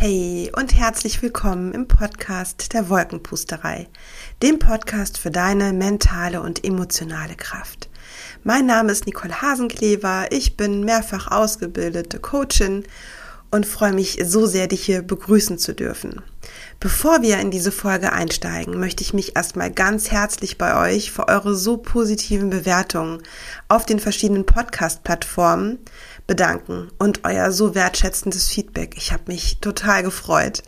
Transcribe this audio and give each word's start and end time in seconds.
Hey 0.00 0.52
und 0.54 0.76
herzlich 0.78 1.22
willkommen 1.22 1.74
im 1.74 1.88
Podcast 1.88 2.72
der 2.72 2.88
Wolkenpusterei, 2.88 3.88
dem 4.44 4.60
Podcast 4.60 5.18
für 5.18 5.32
deine 5.32 5.72
mentale 5.72 6.40
und 6.40 6.64
emotionale 6.64 7.34
Kraft. 7.34 7.90
Mein 8.44 8.66
Name 8.66 8.92
ist 8.92 9.06
Nicole 9.06 9.42
Hasenklever, 9.42 10.30
ich 10.30 10.56
bin 10.56 10.84
mehrfach 10.84 11.32
ausgebildete 11.32 12.20
Coachin 12.20 12.84
und 13.50 13.66
freue 13.66 13.92
mich 13.92 14.22
so 14.24 14.46
sehr, 14.46 14.68
dich 14.68 14.84
hier 14.84 15.02
begrüßen 15.02 15.58
zu 15.58 15.74
dürfen. 15.74 16.22
Bevor 16.78 17.22
wir 17.22 17.40
in 17.40 17.50
diese 17.50 17.72
Folge 17.72 18.12
einsteigen, 18.12 18.78
möchte 18.78 19.02
ich 19.02 19.14
mich 19.14 19.34
erstmal 19.34 19.72
ganz 19.72 20.12
herzlich 20.12 20.58
bei 20.58 20.78
euch 20.80 21.10
für 21.10 21.26
eure 21.26 21.56
so 21.56 21.76
positiven 21.76 22.50
Bewertungen 22.50 23.20
auf 23.66 23.84
den 23.84 23.98
verschiedenen 23.98 24.46
Podcast-Plattformen 24.46 25.80
bedanken 26.28 26.92
und 26.98 27.24
euer 27.24 27.50
so 27.50 27.74
wertschätzendes 27.74 28.48
Feedback. 28.48 28.94
Ich 28.96 29.12
habe 29.12 29.24
mich 29.26 29.58
total 29.58 30.04
gefreut. 30.04 30.62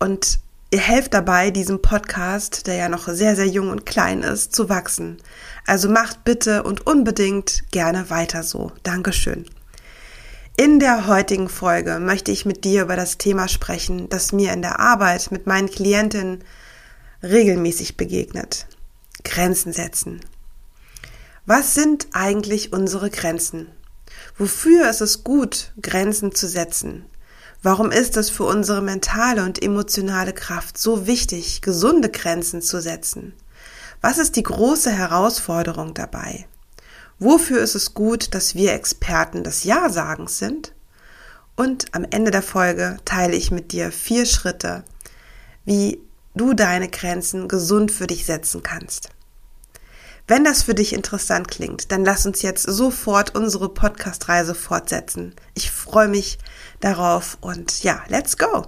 Und 0.00 0.40
ihr 0.70 0.80
helft 0.80 1.14
dabei, 1.14 1.52
diesem 1.52 1.80
Podcast, 1.80 2.66
der 2.66 2.74
ja 2.74 2.88
noch 2.88 3.06
sehr, 3.06 3.36
sehr 3.36 3.46
jung 3.46 3.70
und 3.70 3.86
klein 3.86 4.22
ist, 4.22 4.56
zu 4.56 4.68
wachsen. 4.68 5.18
Also 5.66 5.88
macht 5.88 6.24
bitte 6.24 6.64
und 6.64 6.86
unbedingt 6.86 7.70
gerne 7.70 8.10
weiter 8.10 8.42
so. 8.42 8.72
Dankeschön. 8.82 9.44
In 10.56 10.80
der 10.80 11.06
heutigen 11.06 11.50
Folge 11.50 12.00
möchte 12.00 12.32
ich 12.32 12.46
mit 12.46 12.64
dir 12.64 12.82
über 12.82 12.96
das 12.96 13.18
Thema 13.18 13.48
sprechen, 13.48 14.08
das 14.08 14.32
mir 14.32 14.54
in 14.54 14.62
der 14.62 14.80
Arbeit 14.80 15.30
mit 15.30 15.46
meinen 15.46 15.70
Klientinnen 15.70 16.42
regelmäßig 17.22 17.98
begegnet. 17.98 18.66
Grenzen 19.22 19.74
setzen. 19.74 20.20
Was 21.44 21.74
sind 21.74 22.08
eigentlich 22.12 22.72
unsere 22.72 23.10
Grenzen? 23.10 23.68
Wofür 24.38 24.90
ist 24.90 25.00
es 25.00 25.24
gut, 25.24 25.72
Grenzen 25.80 26.34
zu 26.34 26.46
setzen? 26.46 27.06
Warum 27.62 27.90
ist 27.90 28.18
es 28.18 28.28
für 28.28 28.44
unsere 28.44 28.82
mentale 28.82 29.42
und 29.42 29.62
emotionale 29.62 30.34
Kraft 30.34 30.76
so 30.76 31.06
wichtig, 31.06 31.62
gesunde 31.62 32.10
Grenzen 32.10 32.60
zu 32.60 32.82
setzen? 32.82 33.32
Was 34.02 34.18
ist 34.18 34.36
die 34.36 34.42
große 34.42 34.90
Herausforderung 34.92 35.94
dabei? 35.94 36.46
Wofür 37.18 37.62
ist 37.62 37.74
es 37.74 37.94
gut, 37.94 38.34
dass 38.34 38.54
wir 38.54 38.74
Experten 38.74 39.42
des 39.42 39.64
Ja-Sagens 39.64 40.38
sind? 40.38 40.74
Und 41.56 41.94
am 41.94 42.04
Ende 42.10 42.30
der 42.30 42.42
Folge 42.42 42.98
teile 43.06 43.34
ich 43.34 43.50
mit 43.50 43.72
dir 43.72 43.90
vier 43.90 44.26
Schritte, 44.26 44.84
wie 45.64 45.98
du 46.34 46.52
deine 46.52 46.90
Grenzen 46.90 47.48
gesund 47.48 47.90
für 47.90 48.06
dich 48.06 48.26
setzen 48.26 48.62
kannst. 48.62 49.08
Wenn 50.28 50.42
das 50.42 50.64
für 50.64 50.74
dich 50.74 50.92
interessant 50.92 51.46
klingt, 51.46 51.92
dann 51.92 52.04
lass 52.04 52.26
uns 52.26 52.42
jetzt 52.42 52.64
sofort 52.64 53.36
unsere 53.36 53.68
Podcast-Reise 53.68 54.56
fortsetzen. 54.56 55.36
Ich 55.54 55.70
freue 55.70 56.08
mich 56.08 56.38
darauf 56.80 57.38
und 57.40 57.84
ja, 57.84 58.02
let's 58.08 58.36
go! 58.36 58.66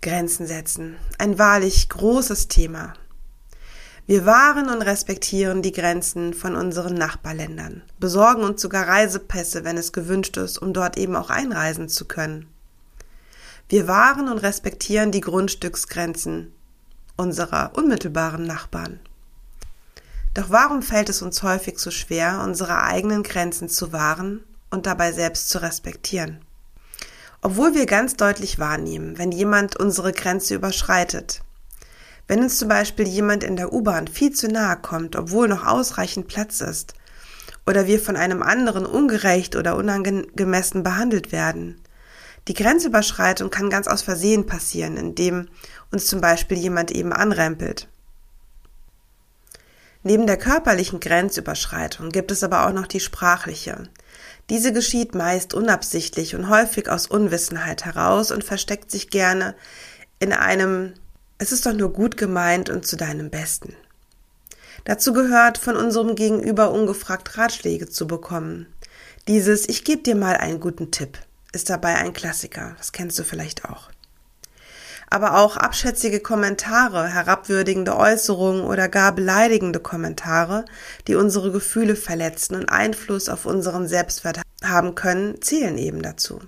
Grenzen 0.00 0.48
setzen. 0.48 0.96
Ein 1.18 1.38
wahrlich 1.38 1.88
großes 1.88 2.48
Thema. 2.48 2.94
Wir 4.10 4.26
wahren 4.26 4.68
und 4.70 4.82
respektieren 4.82 5.62
die 5.62 5.70
Grenzen 5.70 6.34
von 6.34 6.56
unseren 6.56 6.94
Nachbarländern, 6.94 7.82
besorgen 8.00 8.42
uns 8.42 8.60
sogar 8.60 8.88
Reisepässe, 8.88 9.62
wenn 9.62 9.76
es 9.76 9.92
gewünscht 9.92 10.36
ist, 10.36 10.58
um 10.58 10.72
dort 10.72 10.96
eben 10.96 11.14
auch 11.14 11.30
einreisen 11.30 11.88
zu 11.88 12.06
können. 12.06 12.48
Wir 13.68 13.86
wahren 13.86 14.28
und 14.28 14.38
respektieren 14.38 15.12
die 15.12 15.20
Grundstücksgrenzen 15.20 16.52
unserer 17.16 17.70
unmittelbaren 17.76 18.42
Nachbarn. 18.42 18.98
Doch 20.34 20.50
warum 20.50 20.82
fällt 20.82 21.08
es 21.08 21.22
uns 21.22 21.44
häufig 21.44 21.78
so 21.78 21.92
schwer, 21.92 22.42
unsere 22.42 22.82
eigenen 22.82 23.22
Grenzen 23.22 23.68
zu 23.68 23.92
wahren 23.92 24.42
und 24.70 24.86
dabei 24.86 25.12
selbst 25.12 25.50
zu 25.50 25.62
respektieren? 25.62 26.40
Obwohl 27.42 27.76
wir 27.76 27.86
ganz 27.86 28.16
deutlich 28.16 28.58
wahrnehmen, 28.58 29.18
wenn 29.18 29.30
jemand 29.30 29.76
unsere 29.76 30.12
Grenze 30.12 30.56
überschreitet, 30.56 31.42
wenn 32.30 32.44
uns 32.44 32.58
zum 32.58 32.68
Beispiel 32.68 33.08
jemand 33.08 33.42
in 33.42 33.56
der 33.56 33.72
U-Bahn 33.72 34.06
viel 34.06 34.30
zu 34.30 34.46
nahe 34.46 34.76
kommt, 34.76 35.16
obwohl 35.16 35.48
noch 35.48 35.66
ausreichend 35.66 36.28
Platz 36.28 36.60
ist, 36.60 36.94
oder 37.66 37.88
wir 37.88 37.98
von 37.98 38.14
einem 38.14 38.40
anderen 38.40 38.86
ungerecht 38.86 39.56
oder 39.56 39.74
unangemessen 39.74 40.84
behandelt 40.84 41.32
werden. 41.32 41.80
Die 42.46 42.54
Grenzüberschreitung 42.54 43.50
kann 43.50 43.68
ganz 43.68 43.88
aus 43.88 44.02
Versehen 44.02 44.46
passieren, 44.46 44.96
indem 44.96 45.48
uns 45.90 46.06
zum 46.06 46.20
Beispiel 46.20 46.56
jemand 46.56 46.92
eben 46.92 47.12
anrempelt. 47.12 47.88
Neben 50.04 50.28
der 50.28 50.36
körperlichen 50.36 51.00
Grenzüberschreitung 51.00 52.10
gibt 52.10 52.30
es 52.30 52.44
aber 52.44 52.68
auch 52.68 52.72
noch 52.72 52.86
die 52.86 53.00
sprachliche. 53.00 53.88
Diese 54.50 54.72
geschieht 54.72 55.16
meist 55.16 55.52
unabsichtlich 55.52 56.36
und 56.36 56.48
häufig 56.48 56.88
aus 56.88 57.08
Unwissenheit 57.08 57.86
heraus 57.86 58.30
und 58.30 58.44
versteckt 58.44 58.92
sich 58.92 59.10
gerne 59.10 59.56
in 60.20 60.32
einem 60.32 60.94
es 61.40 61.50
ist 61.50 61.66
doch 61.66 61.72
nur 61.72 61.92
gut 61.92 62.16
gemeint 62.16 62.70
und 62.70 62.86
zu 62.86 62.96
deinem 62.96 63.30
Besten. 63.30 63.74
Dazu 64.84 65.12
gehört, 65.12 65.58
von 65.58 65.74
unserem 65.74 66.14
Gegenüber 66.14 66.70
ungefragt 66.70 67.36
Ratschläge 67.36 67.88
zu 67.88 68.06
bekommen. 68.06 68.66
Dieses 69.26 69.68
Ich 69.68 69.84
gebe 69.84 70.02
dir 70.02 70.14
mal 70.14 70.36
einen 70.36 70.60
guten 70.60 70.90
Tipp 70.90 71.18
ist 71.52 71.70
dabei 71.70 71.96
ein 71.96 72.12
Klassiker, 72.12 72.74
das 72.78 72.92
kennst 72.92 73.18
du 73.18 73.24
vielleicht 73.24 73.64
auch. 73.64 73.90
Aber 75.12 75.38
auch 75.38 75.56
abschätzige 75.56 76.20
Kommentare, 76.20 77.08
herabwürdigende 77.08 77.96
Äußerungen 77.96 78.62
oder 78.62 78.88
gar 78.88 79.12
beleidigende 79.12 79.80
Kommentare, 79.80 80.64
die 81.08 81.16
unsere 81.16 81.50
Gefühle 81.50 81.96
verletzen 81.96 82.54
und 82.54 82.68
Einfluss 82.68 83.28
auf 83.28 83.46
unseren 83.46 83.88
Selbstwert 83.88 84.40
haben 84.62 84.94
können, 84.94 85.42
zählen 85.42 85.76
eben 85.78 86.02
dazu. 86.02 86.40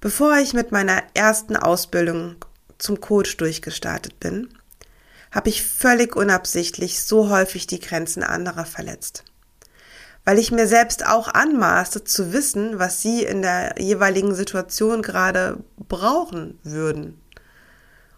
Bevor 0.00 0.38
ich 0.38 0.54
mit 0.54 0.72
meiner 0.72 1.02
ersten 1.12 1.56
Ausbildung 1.56 2.36
zum 2.80 3.00
Coach 3.00 3.36
durchgestartet 3.36 4.18
bin, 4.18 4.48
habe 5.30 5.48
ich 5.48 5.64
völlig 5.64 6.16
unabsichtlich 6.16 7.02
so 7.02 7.30
häufig 7.30 7.66
die 7.66 7.78
Grenzen 7.78 8.24
anderer 8.24 8.64
verletzt. 8.64 9.24
Weil 10.24 10.38
ich 10.38 10.50
mir 10.50 10.66
selbst 10.66 11.06
auch 11.06 11.28
anmaßte 11.28 12.04
zu 12.04 12.32
wissen, 12.32 12.78
was 12.78 13.00
sie 13.00 13.22
in 13.22 13.42
der 13.42 13.76
jeweiligen 13.78 14.34
Situation 14.34 15.02
gerade 15.02 15.58
brauchen 15.88 16.58
würden. 16.62 17.20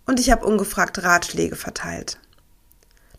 Und 0.07 0.19
ich 0.19 0.31
habe 0.31 0.47
ungefragt 0.47 1.03
Ratschläge 1.03 1.57
verteilt. 1.57 2.19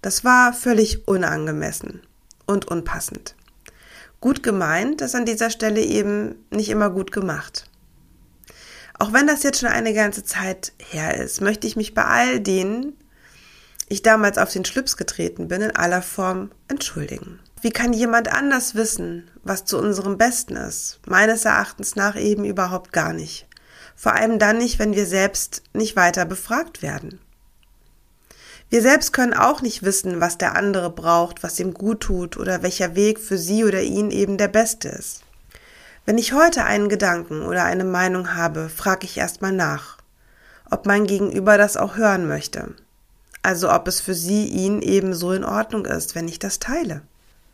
Das 0.02 0.26
war 0.26 0.52
völlig 0.54 1.08
unangemessen 1.08 2.02
und 2.46 2.66
unpassend. 2.66 3.36
Gut 4.20 4.44
gemeint 4.44 5.02
ist 5.02 5.16
an 5.16 5.26
dieser 5.26 5.50
Stelle 5.50 5.82
eben 5.82 6.36
nicht 6.50 6.70
immer 6.70 6.90
gut 6.90 7.12
gemacht. 7.12 7.66
Auch 9.00 9.14
wenn 9.14 9.28
das 9.28 9.44
jetzt 9.44 9.60
schon 9.60 9.70
eine 9.70 9.94
ganze 9.94 10.24
Zeit 10.24 10.74
her 10.78 11.18
ist, 11.18 11.42
möchte 11.42 11.68
ich 11.68 11.76
mich 11.76 11.94
bei 11.94 12.06
all 12.06 12.40
denen, 12.40 12.96
ich 13.90 14.02
damals 14.02 14.38
auf 14.38 14.52
den 14.52 14.66
Schlips 14.66 14.98
getreten 14.98 15.48
bin, 15.48 15.62
in 15.62 15.76
aller 15.76 16.02
Form 16.02 16.52
entschuldigen. 16.68 17.40
Wie 17.62 17.72
kann 17.72 17.94
jemand 17.94 18.28
anders 18.28 18.76
wissen, 18.76 19.30
was 19.44 19.66
zu 19.66 19.78
unserem 19.78 20.18
Besten 20.18 20.56
ist? 20.56 21.00
Meines 21.06 21.46
Erachtens 21.46 21.96
nach 21.96 22.16
eben 22.16 22.46
überhaupt 22.46 22.92
gar 22.92 23.14
nicht. 23.14 23.48
Vor 23.96 24.14
allem 24.14 24.40
dann 24.40 24.58
nicht, 24.58 24.80
wenn 24.80 24.96
wir 24.96 25.06
selbst 25.06 25.64
nicht 25.74 25.96
weiter 25.96 26.26
befragt 26.26 26.82
werden. 26.82 27.20
Wir 28.70 28.82
selbst 28.82 29.14
können 29.14 29.34
auch 29.34 29.62
nicht 29.62 29.84
wissen, 29.84 30.20
was 30.20 30.38
der 30.38 30.56
andere 30.56 30.90
braucht, 30.90 31.44
was 31.44 31.60
ihm 31.60 31.74
gut 31.74 32.02
tut 32.02 32.38
oder 32.38 32.64
welcher 32.64 32.96
Weg 32.96 33.20
für 33.20 33.38
sie 33.38 33.64
oder 33.64 33.82
ihn 33.82 34.12
eben 34.12 34.38
der 34.38 34.48
beste 34.48 34.90
ist. 34.90 35.23
Wenn 36.06 36.18
ich 36.18 36.34
heute 36.34 36.66
einen 36.66 36.90
Gedanken 36.90 37.44
oder 37.44 37.64
eine 37.64 37.86
Meinung 37.86 38.36
habe, 38.36 38.68
frage 38.68 39.06
ich 39.06 39.18
erstmal 39.18 39.54
nach, 39.54 39.98
ob 40.70 40.86
mein 40.86 41.06
Gegenüber 41.06 41.58
das 41.58 41.78
auch 41.78 41.96
hören 41.96 42.28
möchte. 42.28 42.74
Also 43.42 43.72
ob 43.72 43.88
es 43.88 44.02
für 44.02 44.14
sie, 44.14 44.48
ihn 44.48 44.82
ebenso 44.82 45.32
in 45.32 45.46
Ordnung 45.46 45.86
ist, 45.86 46.14
wenn 46.14 46.28
ich 46.28 46.40
das 46.40 46.60
teile. 46.60 47.04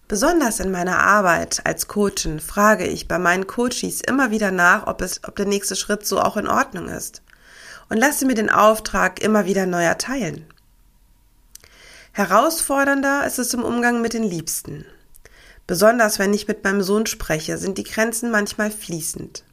Besonders 0.07 0.59
in 0.59 0.71
meiner 0.71 0.97
Arbeit 0.97 1.61
als 1.65 1.87
Coachin 1.87 2.39
frage 2.39 2.87
ich 2.87 3.07
bei 3.07 3.19
meinen 3.19 3.45
Coaches 3.45 4.01
immer 4.01 4.31
wieder 4.31 4.49
nach, 4.49 4.87
ob 4.87 5.01
es, 5.01 5.21
ob 5.27 5.35
der 5.35 5.45
nächste 5.45 5.75
Schritt 5.75 6.07
so 6.07 6.19
auch 6.19 6.35
in 6.35 6.47
Ordnung 6.47 6.89
ist. 6.89 7.21
Und 7.89 7.97
lasse 7.97 8.25
mir 8.25 8.33
den 8.33 8.49
Auftrag 8.49 9.19
immer 9.21 9.45
wieder 9.45 9.67
neu 9.67 9.83
erteilen. 9.83 10.45
Herausfordernder 12.13 13.27
ist 13.27 13.37
es 13.37 13.53
im 13.53 13.63
Umgang 13.63 14.01
mit 14.01 14.13
den 14.13 14.23
Liebsten. 14.23 14.85
Besonders 15.69 16.17
wenn 16.17 16.33
ich 16.33 16.47
mit 16.47 16.63
meinem 16.63 16.81
Sohn 16.81 17.05
spreche, 17.05 17.59
sind 17.59 17.77
die 17.77 17.83
Grenzen 17.83 18.31
manchmal 18.31 18.71
fließend. 18.71 19.43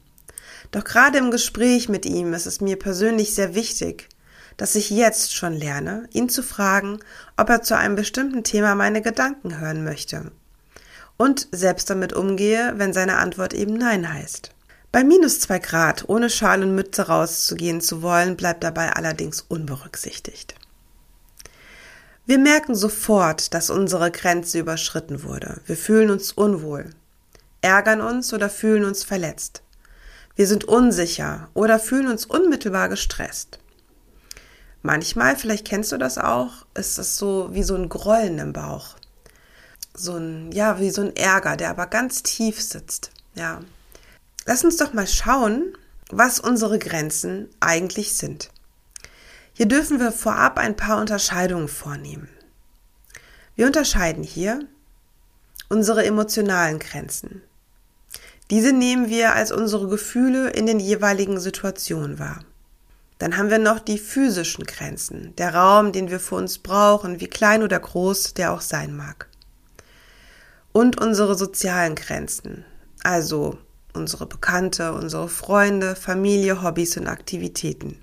Doch 0.71 0.83
gerade 0.83 1.19
im 1.19 1.29
Gespräch 1.29 1.89
mit 1.89 2.07
ihm 2.07 2.33
ist 2.33 2.47
es 2.47 2.59
mir 2.59 2.79
persönlich 2.79 3.35
sehr 3.35 3.53
wichtig, 3.53 4.09
dass 4.57 4.73
ich 4.73 4.89
jetzt 4.89 5.35
schon 5.35 5.53
lerne, 5.53 6.09
ihn 6.13 6.27
zu 6.27 6.41
fragen, 6.41 6.97
ob 7.37 7.51
er 7.51 7.61
zu 7.61 7.77
einem 7.77 7.95
bestimmten 7.95 8.43
Thema 8.43 8.73
meine 8.73 9.03
Gedanken 9.03 9.59
hören 9.59 9.83
möchte. 9.83 10.31
Und 11.17 11.49
selbst 11.51 11.87
damit 11.91 12.13
umgehe, 12.13 12.73
wenn 12.77 12.93
seine 12.93 13.17
Antwort 13.17 13.53
eben 13.53 13.75
Nein 13.75 14.11
heißt. 14.11 14.49
Bei 14.91 15.03
minus 15.03 15.39
zwei 15.39 15.59
Grad 15.59 16.09
ohne 16.09 16.31
Schal 16.31 16.63
und 16.63 16.73
Mütze 16.73 17.09
rauszugehen 17.09 17.79
zu 17.79 18.01
wollen, 18.01 18.37
bleibt 18.37 18.63
dabei 18.63 18.91
allerdings 18.93 19.41
unberücksichtigt. 19.41 20.55
Wir 22.27 22.39
merken 22.39 22.75
sofort, 22.75 23.53
dass 23.53 23.69
unsere 23.69 24.11
Grenze 24.11 24.59
überschritten 24.59 25.23
wurde. 25.23 25.61
Wir 25.65 25.77
fühlen 25.77 26.09
uns 26.09 26.33
unwohl, 26.33 26.89
ärgern 27.61 28.01
uns 28.01 28.33
oder 28.33 28.49
fühlen 28.49 28.83
uns 28.83 29.05
verletzt. 29.05 29.63
Wir 30.35 30.45
sind 30.45 30.65
unsicher 30.65 31.47
oder 31.53 31.79
fühlen 31.79 32.09
uns 32.09 32.25
unmittelbar 32.25 32.89
gestresst. 32.89 33.59
Manchmal, 34.81 35.37
vielleicht 35.37 35.65
kennst 35.65 35.93
du 35.93 35.97
das 35.97 36.17
auch, 36.17 36.65
ist 36.73 36.99
es 36.99 37.15
so 37.15 37.47
wie 37.53 37.63
so 37.63 37.75
ein 37.75 37.87
Grollen 37.87 38.39
im 38.39 38.51
Bauch. 38.51 38.97
So 39.93 40.17
ein, 40.17 40.51
ja, 40.51 40.81
wie 40.81 40.89
so 40.89 41.03
ein 41.03 41.15
Ärger, 41.15 41.55
der 41.55 41.69
aber 41.69 41.87
ganz 41.87 42.23
tief 42.23 42.61
sitzt. 42.61 43.11
Ja. 43.35 43.61
Lass 44.45 44.65
uns 44.65 44.75
doch 44.75 44.91
mal 44.91 45.07
schauen, 45.07 45.77
was 46.11 46.41
unsere 46.41 46.77
Grenzen 46.77 47.47
eigentlich 47.61 48.17
sind. 48.17 48.49
Hier 49.57 49.65
dürfen 49.65 49.99
wir 49.99 50.11
vorab 50.11 50.59
ein 50.59 50.75
paar 50.75 51.01
Unterscheidungen 51.01 51.67
vornehmen. 51.67 52.29
Wir 53.55 53.65
unterscheiden 53.65 54.23
hier 54.23 54.59
unsere 55.67 56.05
emotionalen 56.05 56.77
Grenzen. 56.77 57.41
Diese 58.51 58.71
nehmen 58.71 59.09
wir 59.09 59.33
als 59.33 59.51
unsere 59.51 59.87
Gefühle 59.87 60.51
in 60.51 60.67
den 60.67 60.79
jeweiligen 60.79 61.39
Situationen 61.39 62.19
wahr. 62.19 62.41
Dann 63.17 63.35
haben 63.35 63.49
wir 63.49 63.57
noch 63.57 63.79
die 63.79 63.97
physischen 63.97 64.63
Grenzen, 64.65 65.35
der 65.37 65.55
Raum, 65.55 65.91
den 65.91 66.11
wir 66.11 66.19
für 66.19 66.35
uns 66.35 66.59
brauchen, 66.59 67.19
wie 67.19 67.27
klein 67.27 67.63
oder 67.63 67.79
groß 67.79 68.35
der 68.35 68.53
auch 68.53 68.61
sein 68.61 68.95
mag. 68.95 69.27
Und 70.71 71.01
unsere 71.01 71.33
sozialen 71.33 71.95
Grenzen, 71.95 72.63
also 73.01 73.57
unsere 73.91 74.27
Bekannte, 74.27 74.93
unsere 74.93 75.27
Freunde, 75.27 75.95
Familie, 75.95 76.61
Hobbys 76.61 76.95
und 76.97 77.07
Aktivitäten. 77.07 77.97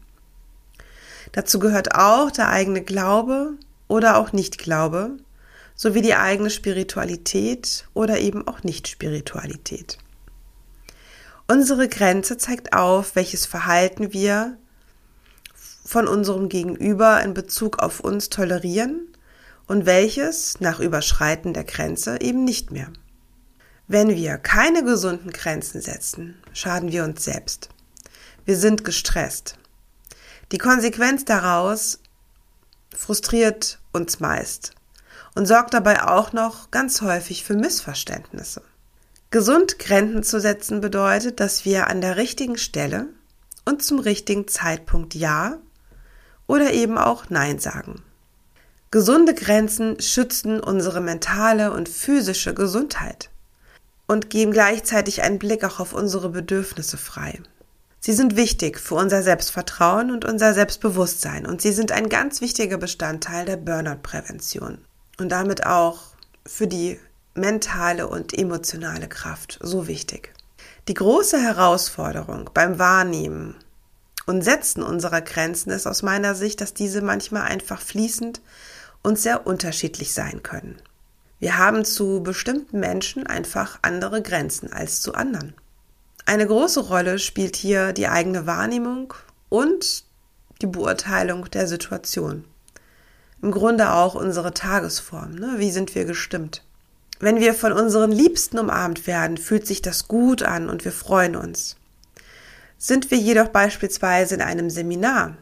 Dazu 1.34 1.58
gehört 1.58 1.96
auch 1.96 2.30
der 2.30 2.48
eigene 2.48 2.80
Glaube 2.80 3.54
oder 3.88 4.18
auch 4.18 4.32
Nicht-Glaube, 4.32 5.16
sowie 5.74 6.00
die 6.00 6.14
eigene 6.14 6.48
Spiritualität 6.48 7.88
oder 7.92 8.20
eben 8.20 8.46
auch 8.46 8.62
Nicht-Spiritualität. 8.62 9.98
Unsere 11.48 11.88
Grenze 11.88 12.36
zeigt 12.38 12.72
auf, 12.72 13.16
welches 13.16 13.46
Verhalten 13.46 14.12
wir 14.12 14.56
von 15.84 16.06
unserem 16.06 16.48
Gegenüber 16.48 17.20
in 17.24 17.34
Bezug 17.34 17.80
auf 17.80 17.98
uns 17.98 18.30
tolerieren 18.30 19.08
und 19.66 19.86
welches 19.86 20.60
nach 20.60 20.78
Überschreiten 20.78 21.52
der 21.52 21.64
Grenze 21.64 22.20
eben 22.20 22.44
nicht 22.44 22.70
mehr. 22.70 22.92
Wenn 23.88 24.10
wir 24.10 24.38
keine 24.38 24.84
gesunden 24.84 25.32
Grenzen 25.32 25.80
setzen, 25.80 26.36
schaden 26.52 26.92
wir 26.92 27.02
uns 27.02 27.24
selbst. 27.24 27.70
Wir 28.44 28.56
sind 28.56 28.84
gestresst. 28.84 29.58
Die 30.52 30.58
Konsequenz 30.58 31.24
daraus 31.24 32.00
frustriert 32.94 33.78
uns 33.92 34.20
meist 34.20 34.72
und 35.34 35.46
sorgt 35.46 35.74
dabei 35.74 36.04
auch 36.04 36.32
noch 36.32 36.70
ganz 36.70 37.00
häufig 37.00 37.44
für 37.44 37.54
Missverständnisse. 37.54 38.62
Gesund 39.30 39.78
Grenzen 39.78 40.22
zu 40.22 40.40
setzen 40.40 40.80
bedeutet, 40.80 41.40
dass 41.40 41.64
wir 41.64 41.88
an 41.88 42.00
der 42.00 42.16
richtigen 42.16 42.56
Stelle 42.56 43.08
und 43.64 43.82
zum 43.82 43.98
richtigen 43.98 44.46
Zeitpunkt 44.46 45.14
Ja 45.14 45.58
oder 46.46 46.72
eben 46.72 46.98
auch 46.98 47.30
Nein 47.30 47.58
sagen. 47.58 48.02
Gesunde 48.90 49.34
Grenzen 49.34 50.00
schützen 50.00 50.60
unsere 50.60 51.00
mentale 51.00 51.72
und 51.72 51.88
physische 51.88 52.54
Gesundheit 52.54 53.30
und 54.06 54.30
geben 54.30 54.52
gleichzeitig 54.52 55.22
einen 55.22 55.40
Blick 55.40 55.64
auch 55.64 55.80
auf 55.80 55.94
unsere 55.94 56.28
Bedürfnisse 56.28 56.96
frei. 56.96 57.40
Sie 58.06 58.12
sind 58.12 58.36
wichtig 58.36 58.78
für 58.78 58.96
unser 58.96 59.22
Selbstvertrauen 59.22 60.10
und 60.10 60.26
unser 60.26 60.52
Selbstbewusstsein 60.52 61.46
und 61.46 61.62
sie 61.62 61.72
sind 61.72 61.90
ein 61.90 62.10
ganz 62.10 62.42
wichtiger 62.42 62.76
Bestandteil 62.76 63.46
der 63.46 63.56
Burnout-Prävention 63.56 64.76
und 65.18 65.32
damit 65.32 65.64
auch 65.64 66.00
für 66.44 66.66
die 66.66 67.00
mentale 67.34 68.06
und 68.06 68.36
emotionale 68.38 69.08
Kraft 69.08 69.58
so 69.62 69.86
wichtig. 69.86 70.34
Die 70.86 70.92
große 70.92 71.40
Herausforderung 71.40 72.50
beim 72.52 72.78
Wahrnehmen 72.78 73.56
und 74.26 74.44
Setzen 74.44 74.82
unserer 74.82 75.22
Grenzen 75.22 75.70
ist 75.70 75.86
aus 75.86 76.02
meiner 76.02 76.34
Sicht, 76.34 76.60
dass 76.60 76.74
diese 76.74 77.00
manchmal 77.00 77.44
einfach 77.44 77.80
fließend 77.80 78.42
und 79.02 79.18
sehr 79.18 79.46
unterschiedlich 79.46 80.12
sein 80.12 80.42
können. 80.42 80.76
Wir 81.38 81.56
haben 81.56 81.86
zu 81.86 82.22
bestimmten 82.22 82.80
Menschen 82.80 83.26
einfach 83.26 83.78
andere 83.80 84.20
Grenzen 84.20 84.70
als 84.74 85.00
zu 85.00 85.14
anderen. 85.14 85.54
Eine 86.26 86.46
große 86.46 86.80
Rolle 86.80 87.18
spielt 87.18 87.56
hier 87.56 87.92
die 87.92 88.08
eigene 88.08 88.46
Wahrnehmung 88.46 89.12
und 89.50 90.04
die 90.62 90.66
Beurteilung 90.66 91.50
der 91.50 91.66
Situation. 91.66 92.44
Im 93.42 93.50
Grunde 93.50 93.92
auch 93.92 94.14
unsere 94.14 94.54
Tagesform. 94.54 95.34
Ne? 95.34 95.56
Wie 95.58 95.70
sind 95.70 95.94
wir 95.94 96.06
gestimmt? 96.06 96.62
Wenn 97.20 97.40
wir 97.40 97.52
von 97.52 97.72
unseren 97.72 98.10
Liebsten 98.10 98.58
umarmt 98.58 99.06
werden, 99.06 99.36
fühlt 99.36 99.66
sich 99.66 99.82
das 99.82 100.08
gut 100.08 100.42
an 100.42 100.70
und 100.70 100.84
wir 100.84 100.92
freuen 100.92 101.36
uns. 101.36 101.76
Sind 102.78 103.10
wir 103.10 103.18
jedoch 103.18 103.48
beispielsweise 103.48 104.34
in 104.34 104.42
einem 104.42 104.70
Seminar, 104.70 105.36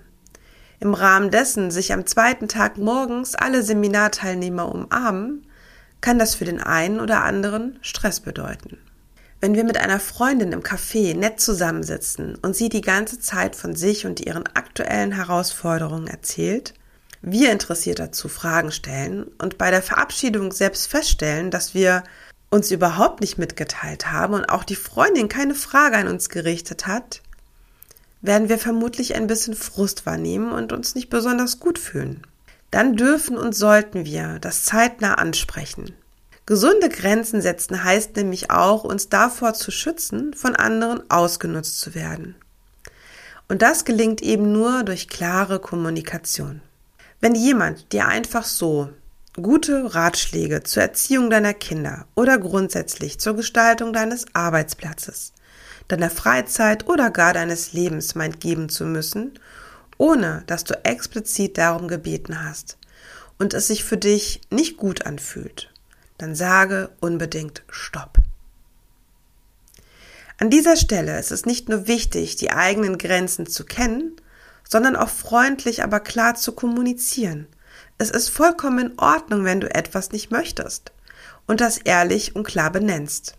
im 0.82 0.94
Rahmen 0.94 1.31
dessen 1.31 1.70
sich 1.70 1.93
am 1.93 2.06
zweiten 2.06 2.49
Tag 2.49 2.76
morgens 2.76 3.37
alle 3.37 3.62
Seminarteilnehmer 3.62 4.69
umarmen, 4.69 5.46
kann 6.00 6.19
das 6.19 6.35
für 6.35 6.44
den 6.44 6.61
einen 6.61 6.99
oder 6.99 7.23
anderen 7.23 7.78
Stress 7.82 8.19
bedeuten. 8.19 8.78
Wenn 9.42 9.56
wir 9.56 9.64
mit 9.64 9.76
einer 9.76 9.98
Freundin 9.98 10.52
im 10.52 10.62
Café 10.62 11.16
nett 11.16 11.40
zusammensitzen 11.40 12.36
und 12.42 12.54
sie 12.54 12.68
die 12.68 12.80
ganze 12.80 13.18
Zeit 13.18 13.56
von 13.56 13.74
sich 13.74 14.06
und 14.06 14.24
ihren 14.24 14.46
aktuellen 14.54 15.10
Herausforderungen 15.10 16.06
erzählt, 16.06 16.74
wir 17.22 17.50
interessiert 17.50 17.98
dazu 17.98 18.28
Fragen 18.28 18.70
stellen 18.70 19.24
und 19.38 19.58
bei 19.58 19.72
der 19.72 19.82
Verabschiedung 19.82 20.52
selbst 20.52 20.86
feststellen, 20.86 21.50
dass 21.50 21.74
wir 21.74 22.04
uns 22.50 22.70
überhaupt 22.70 23.20
nicht 23.20 23.36
mitgeteilt 23.36 24.12
haben 24.12 24.34
und 24.34 24.44
auch 24.44 24.62
die 24.62 24.76
Freundin 24.76 25.28
keine 25.28 25.56
Frage 25.56 25.96
an 25.96 26.06
uns 26.06 26.28
gerichtet 26.28 26.86
hat, 26.86 27.20
werden 28.20 28.48
wir 28.48 28.58
vermutlich 28.58 29.16
ein 29.16 29.26
bisschen 29.26 29.56
Frust 29.56 30.06
wahrnehmen 30.06 30.52
und 30.52 30.72
uns 30.72 30.94
nicht 30.94 31.10
besonders 31.10 31.58
gut 31.58 31.80
fühlen. 31.80 32.24
Dann 32.70 32.94
dürfen 32.94 33.36
und 33.36 33.56
sollten 33.56 34.04
wir 34.04 34.38
das 34.38 34.62
zeitnah 34.64 35.14
ansprechen. 35.14 35.96
Gesunde 36.52 36.90
Grenzen 36.90 37.40
setzen 37.40 37.82
heißt 37.82 38.14
nämlich 38.16 38.50
auch, 38.50 38.84
uns 38.84 39.08
davor 39.08 39.54
zu 39.54 39.70
schützen, 39.70 40.34
von 40.34 40.54
anderen 40.54 41.10
ausgenutzt 41.10 41.81
zu 41.81 41.94
werden. 41.94 42.34
Und 43.49 43.62
das 43.62 43.87
gelingt 43.87 44.20
eben 44.20 44.52
nur 44.52 44.82
durch 44.82 45.08
klare 45.08 45.60
Kommunikation. 45.60 46.60
Wenn 47.22 47.34
jemand 47.34 47.94
dir 47.94 48.06
einfach 48.06 48.44
so 48.44 48.90
gute 49.32 49.94
Ratschläge 49.94 50.62
zur 50.62 50.82
Erziehung 50.82 51.30
deiner 51.30 51.54
Kinder 51.54 52.04
oder 52.14 52.37
grundsätzlich 52.37 53.18
zur 53.18 53.35
Gestaltung 53.35 53.94
deines 53.94 54.26
Arbeitsplatzes, 54.35 55.32
deiner 55.88 56.11
Freizeit 56.11 56.87
oder 56.87 57.11
gar 57.11 57.32
deines 57.32 57.73
Lebens 57.73 58.14
meint 58.14 58.40
geben 58.40 58.68
zu 58.68 58.85
müssen, 58.85 59.38
ohne 59.97 60.44
dass 60.49 60.64
du 60.64 60.75
explizit 60.85 61.56
darum 61.56 61.88
gebeten 61.88 62.44
hast 62.44 62.76
und 63.38 63.54
es 63.54 63.68
sich 63.68 63.85
für 63.85 63.97
dich 63.97 64.42
nicht 64.50 64.76
gut 64.76 65.06
anfühlt 65.06 65.72
dann 66.23 66.37
sage 66.37 66.91
unbedingt 67.00 67.64
Stopp. 67.69 68.19
An 70.38 70.50
dieser 70.50 70.76
Stelle 70.76 71.19
ist 71.19 71.33
es 71.33 71.47
nicht 71.47 71.69
nur 71.69 71.88
wichtig, 71.88 72.37
die 72.37 72.52
eigenen 72.52 72.97
Grenzen 72.97 73.47
zu 73.47 73.64
kennen, 73.64 74.14
sondern 74.62 74.95
auch 74.95 75.09
freundlich, 75.09 75.83
aber 75.83 75.99
klar 75.99 76.37
zu 76.37 76.52
kommunizieren. 76.52 77.49
Es 77.99 78.11
ist 78.11 78.29
vollkommen 78.29 78.79
in 78.93 78.99
Ordnung, 79.00 79.45
wenn 79.45 79.61
du 79.61 79.75
etwas 79.75 80.12
nicht 80.12 80.31
möchtest 80.31 80.93
und 81.47 81.61
das 81.61 81.79
ehrlich 81.79 82.37
und 82.37 82.45
klar 82.45 82.71
benennst. 82.71 83.35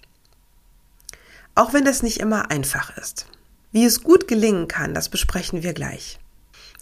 Auch 1.55 1.71
wenn 1.71 1.85
das 1.85 2.03
nicht 2.03 2.19
immer 2.19 2.51
einfach 2.51 2.97
ist. 2.97 3.27
Wie 3.71 3.85
es 3.85 4.03
gut 4.03 4.27
gelingen 4.27 4.67
kann, 4.67 4.93
das 4.93 5.07
besprechen 5.07 5.63
wir 5.63 5.73
gleich. 5.73 6.19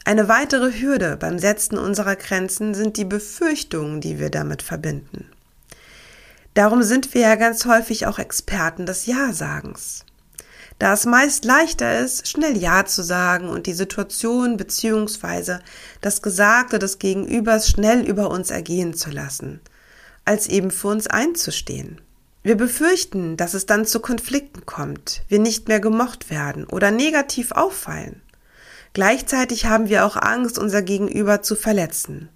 Eine 0.03 0.27
weitere 0.27 0.81
Hürde 0.81 1.15
beim 1.15 1.37
Setzen 1.37 1.77
unserer 1.77 2.15
Grenzen 2.15 2.73
sind 2.73 2.97
die 2.97 3.05
Befürchtungen, 3.05 4.01
die 4.01 4.17
wir 4.17 4.31
damit 4.31 4.63
verbinden. 4.63 5.29
Darum 6.53 6.83
sind 6.83 7.13
wir 7.13 7.21
ja 7.21 7.35
ganz 7.35 7.65
häufig 7.65 8.07
auch 8.07 8.19
Experten 8.19 8.85
des 8.85 9.05
Ja-Sagens. 9.05 10.05
Da 10.79 10.93
es 10.93 11.05
meist 11.05 11.45
leichter 11.45 11.99
ist, 11.99 12.27
schnell 12.27 12.57
Ja 12.57 12.85
zu 12.85 13.03
sagen 13.03 13.49
und 13.49 13.67
die 13.67 13.73
Situation 13.73 14.57
bzw. 14.57 15.59
das 16.01 16.21
Gesagte 16.21 16.79
des 16.79 16.99
Gegenübers 16.99 17.69
schnell 17.69 18.01
über 18.05 18.31
uns 18.31 18.49
ergehen 18.49 18.93
zu 18.93 19.11
lassen, 19.11 19.61
als 20.25 20.47
eben 20.47 20.71
für 20.71 20.87
uns 20.87 21.07
einzustehen. 21.07 22.01
Wir 22.43 22.57
befürchten, 22.57 23.37
dass 23.37 23.53
es 23.53 23.67
dann 23.67 23.85
zu 23.85 23.99
Konflikten 23.99 24.65
kommt, 24.65 25.21
wir 25.27 25.39
nicht 25.39 25.67
mehr 25.67 25.79
gemocht 25.79 26.31
werden 26.31 26.65
oder 26.65 26.89
negativ 26.89 27.51
auffallen. 27.51 28.21
Gleichzeitig 28.93 29.67
haben 29.67 29.87
wir 29.87 30.05
auch 30.05 30.17
Angst, 30.17 30.57
unser 30.57 30.81
Gegenüber 30.81 31.43
zu 31.43 31.55
verletzen 31.55 32.29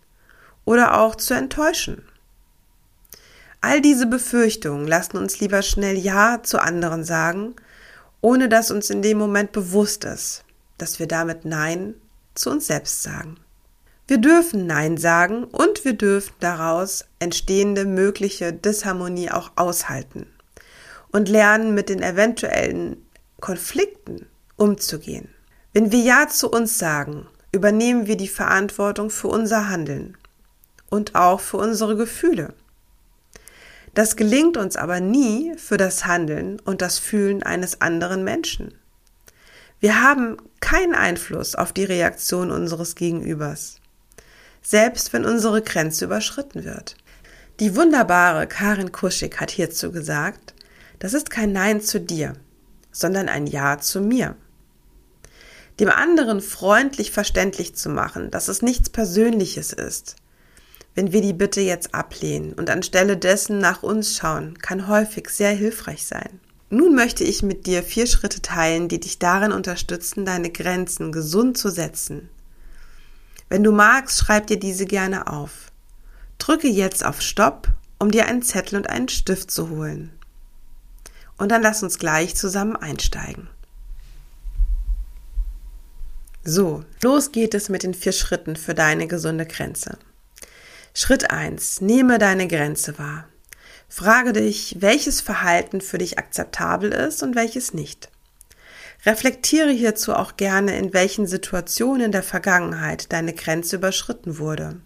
oder 0.64 1.00
auch 1.00 1.16
zu 1.16 1.34
enttäuschen. 1.34 2.04
All 3.66 3.82
diese 3.82 4.06
Befürchtungen 4.06 4.88
lassen 4.88 5.18
uns 5.18 5.40
lieber 5.40 5.62
schnell 5.62 5.98
Ja 5.98 6.44
zu 6.44 6.62
anderen 6.62 7.04
sagen 7.04 7.56
ohne 8.26 8.50
dass 8.50 8.72
uns 8.72 8.90
in 8.90 9.04
dem 9.04 9.20
Moment 9.20 9.52
bewusst 9.52 10.04
ist, 10.04 10.46
dass 10.80 10.98
wir 10.98 11.08
damit 11.08 11.46
Nein 11.46 11.94
zu 12.34 12.50
uns 12.50 12.66
selbst 12.66 13.04
sagen. 13.04 13.38
Wir 14.08 14.18
dürfen 14.18 14.66
Nein 14.66 14.98
sagen 14.98 15.44
und 15.44 15.86
wir 15.86 15.94
dürfen 15.94 16.34
daraus 16.40 17.06
entstehende 17.20 17.86
mögliche 17.86 18.52
Disharmonie 18.52 19.30
auch 19.30 19.52
aushalten 19.58 20.26
und 21.12 21.30
lernen, 21.30 21.76
mit 21.76 21.88
den 21.88 22.02
eventuellen 22.02 22.98
Konflikten 23.42 24.26
umzugehen. 24.58 25.30
Wenn 25.74 25.92
wir 25.92 26.00
Ja 26.00 26.28
zu 26.28 26.50
uns 26.50 26.80
sagen, 26.80 27.28
übernehmen 27.52 28.08
wir 28.08 28.18
die 28.18 28.28
Verantwortung 28.28 29.12
für 29.12 29.28
unser 29.28 29.70
Handeln 29.70 30.18
und 30.90 31.14
auch 31.14 31.42
für 31.42 31.58
unsere 31.58 31.96
Gefühle. 31.96 32.56
Das 33.96 34.16
gelingt 34.16 34.58
uns 34.58 34.76
aber 34.76 35.00
nie 35.00 35.58
für 35.58 35.78
das 35.78 36.06
Handeln 36.06 36.60
und 36.60 36.84
das 36.84 37.00
Fühlen 37.00 37.42
eines 37.42 37.82
anderen 37.82 38.24
Menschen. 38.24 38.76
Wir 39.80 40.04
haben 40.04 40.38
keinen 40.60 40.94
Einfluss 40.94 41.56
auf 41.56 41.74
die 41.74 41.86
Reaktion 41.86 42.52
unseres 42.52 42.94
Gegenübers 42.94 43.82
selbst 44.66 45.14
wenn 45.14 45.26
unsere 45.26 45.62
Grenze 45.62 46.06
überschritten 46.06 46.66
wird. 46.66 46.96
Die 47.60 47.76
wunderbare 47.76 48.48
Karin 48.48 48.92
Kuschig 48.92 49.40
hat 49.40 49.52
hierzu 49.52 49.92
gesagt, 49.92 50.54
das 51.00 51.14
ist 51.14 51.30
kein 51.30 51.54
Nein 51.54 51.82
zu 51.82 52.02
dir, 52.02 52.34
sondern 52.92 53.30
ein 53.30 53.48
Ja 53.48 53.78
zu 53.80 54.02
mir. 54.02 54.36
Dem 55.80 55.90
anderen 55.90 56.42
freundlich 56.42 57.12
verständlich 57.12 57.76
zu 57.76 57.90
machen, 57.90 58.32
dass 58.32 58.48
es 58.48 58.62
nichts 58.62 58.90
Persönliches 58.90 59.72
ist. 59.72 60.16
Wenn 60.96 61.12
wir 61.12 61.22
die 61.22 61.34
Bitte 61.34 61.62
jetzt 61.62 61.94
ablehnen 61.94 62.54
und 62.54 62.70
anstelle 62.70 63.18
dessen 63.18 63.60
nach 63.60 63.84
uns 63.84 64.16
schauen, 64.16 64.58
kann 64.58 64.88
häufig 64.88 65.30
sehr 65.30 65.52
hilfreich 65.52 66.06
sein. 66.06 66.40
Nun 66.70 66.96
möchte 66.96 67.24
ich 67.24 67.44
mit 67.44 67.68
dir 67.68 67.84
vier 67.84 68.08
Schritte 68.08 68.42
teilen, 68.42 68.88
die 68.88 69.00
dich 69.00 69.20
darin 69.20 69.52
unterstützen, 69.52 70.26
deine 70.26 70.50
Grenzen 70.50 71.12
gesund 71.12 71.58
zu 71.58 71.70
setzen 71.70 72.30
wenn 73.50 73.64
du 73.64 73.72
magst, 73.72 74.20
schreib 74.20 74.48
dir 74.48 74.60
diese 74.60 74.86
gerne 74.86 75.28
auf. 75.28 75.72
Drücke 76.40 76.68
jetzt 76.68 77.06
auf 77.06 77.22
Stopp, 77.22 77.70
um 78.00 78.12
dir 78.12 78.26
einen 78.26 78.42
Zettel 78.42 78.78
und 78.78 78.90
einen 78.90 79.08
Stift 79.08 79.52
zu 79.52 79.70
holen. 79.70 80.12
Und 81.38 81.52
dann 81.52 81.62
lass 81.62 81.84
uns 81.84 82.00
gleich 82.00 82.36
zusammen 82.36 82.76
einsteigen. 82.76 83.48
So, 86.44 86.84
los 87.02 87.32
geht 87.32 87.54
es 87.54 87.70
mit 87.70 87.84
den 87.84 87.94
vier 87.94 88.12
Schritten 88.12 88.56
für 88.56 88.74
deine 88.74 89.08
gesunde 89.08 89.46
Grenze. 89.46 89.98
Schritt 90.98 91.30
1. 91.30 91.82
Nehme 91.82 92.20
deine 92.20 92.48
Grenze 92.48 92.98
wahr. 92.98 93.28
Frage 93.90 94.32
dich, 94.32 94.78
welches 94.80 95.20
Verhalten 95.20 95.82
für 95.82 95.98
dich 95.98 96.18
akzeptabel 96.18 96.94
ist 96.94 97.22
und 97.22 97.36
welches 97.36 97.74
nicht. 97.74 98.08
Reflektiere 99.06 99.72
hierzu 99.72 100.14
auch 100.14 100.38
gerne, 100.38 100.78
in 100.78 100.94
welchen 100.94 101.28
Situationen 101.28 102.14
der 102.14 102.24
Vergangenheit 102.24 103.12
deine 103.12 103.34
Grenze 103.34 103.76
überschritten 103.76 104.40
wurde. 104.40 104.80